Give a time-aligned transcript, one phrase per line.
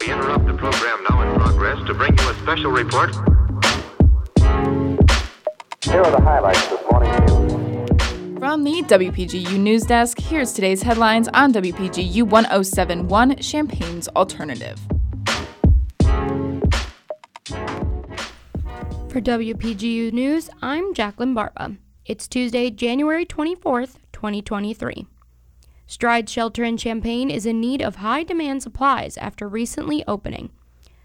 [0.00, 3.14] We interrupt the program now in progress to bring you a special report.
[5.82, 8.38] Here are the highlights this morning's news.
[8.38, 14.78] From the WPGU News Desk, here's today's headlines on WPGU 1071 Champaign's Alternative.
[19.08, 21.76] For WPGU News, I'm Jacqueline Barba.
[22.06, 25.06] It's Tuesday, January 24th, 2023.
[25.86, 30.50] Stride Shelter in Champaign is in need of high demand supplies after recently opening.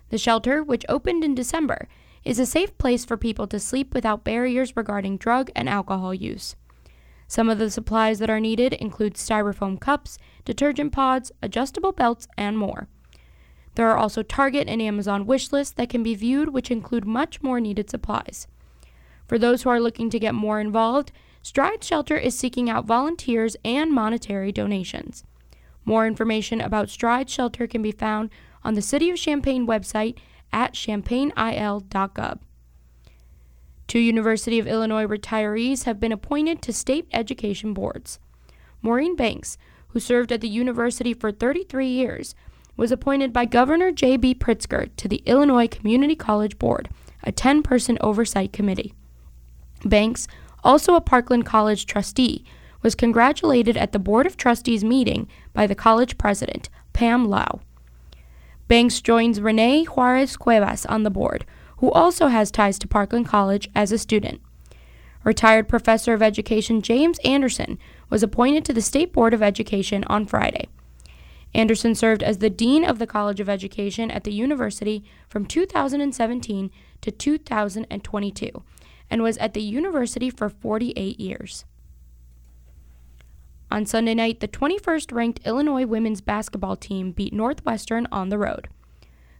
[0.09, 1.88] The shelter, which opened in December,
[2.23, 6.55] is a safe place for people to sleep without barriers regarding drug and alcohol use.
[7.27, 12.57] Some of the supplies that are needed include styrofoam cups, detergent pods, adjustable belts, and
[12.57, 12.88] more.
[13.76, 17.44] There are also Target and Amazon wish lists that can be viewed, which include much
[17.44, 18.48] more needed supplies.
[19.27, 23.55] For those who are looking to get more involved, Stride Shelter is seeking out volunteers
[23.64, 25.23] and monetary donations.
[25.86, 28.30] More information about Stride Shelter can be found
[28.63, 30.18] on the City of Champaign website
[30.52, 32.40] at champaignil.gov.
[33.88, 38.20] Two University of Illinois retirees have been appointed to state education boards.
[38.82, 39.57] Maureen Banks,
[39.90, 42.35] who served at the university for 33 years,
[42.76, 44.35] was appointed by Governor J.B.
[44.35, 46.90] Pritzker to the Illinois Community College Board,
[47.24, 48.94] a 10 person oversight committee.
[49.85, 50.27] Banks
[50.68, 52.43] also a Parkland College trustee,
[52.82, 57.62] was congratulated at the Board of Trustees meeting by the college president, Pam Lau.
[58.68, 61.45] Banks joins Renee Juarez Cuevas on the board,
[61.77, 64.41] who also has ties to Parkland College as a student.
[65.23, 67.79] Retired Professor of Education James Anderson
[68.09, 70.68] was appointed to the State Board of Education on Friday.
[71.56, 76.72] Anderson served as the Dean of the College of Education at the university from 2017
[77.00, 78.63] to 2022
[79.09, 81.66] and was at the university for 48 years.
[83.69, 88.69] On Sunday night, the 21st ranked Illinois women's basketball team beat Northwestern on the road.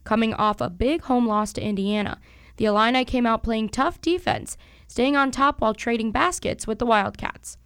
[0.04, 2.20] Coming off a big home loss to Indiana,
[2.58, 4.58] the Illini came out playing tough defense,
[4.88, 7.58] staying on top while trading baskets with the Wildcats.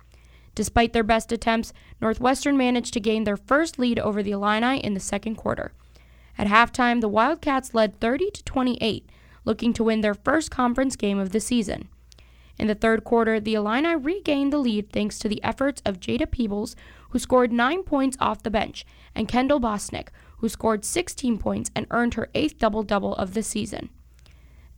[0.53, 4.93] Despite their best attempts, Northwestern managed to gain their first lead over the Illini in
[4.93, 5.71] the second quarter.
[6.37, 9.09] At halftime, the Wildcats led 30 to 28,
[9.45, 11.87] looking to win their first conference game of the season.
[12.57, 16.29] In the third quarter, the Illini regained the lead thanks to the efforts of Jada
[16.29, 16.75] Peebles,
[17.09, 18.85] who scored nine points off the bench,
[19.15, 23.43] and Kendall Bostic, who scored 16 points and earned her eighth double double of the
[23.43, 23.89] season.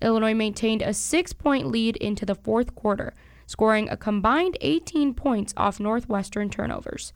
[0.02, 3.14] Illinois maintained a six point lead into the fourth quarter,
[3.46, 7.14] scoring a combined 18 points off Northwestern turnovers.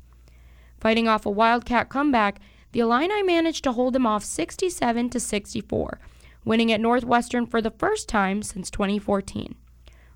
[0.79, 2.40] Fighting off a Wildcat comeback,
[2.72, 6.00] the Illini managed to hold them off 67 to 64
[6.47, 9.56] winning at Northwestern for the first time since 2014.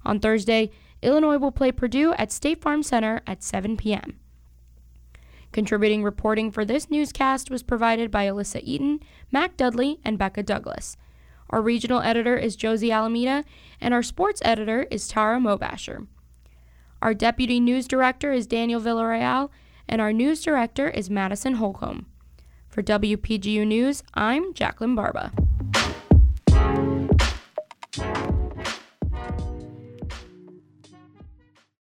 [0.06, 0.72] On Thursday,
[1.02, 4.18] Illinois will play Purdue at State Farm Center at 7 p.m.
[5.52, 10.96] Contributing reporting for this newscast was provided by Alyssa Eaton, Mac Dudley, and Becca Douglas.
[11.50, 13.44] Our regional editor is Josie Alameda,
[13.82, 16.08] and our sports editor is Tara Mobasher.
[17.02, 19.50] Our deputy news director is Daniel Villarreal,
[19.90, 22.06] and our news director is Madison Holcomb.
[22.70, 25.34] For WPGU News, I'm Jacqueline Barba.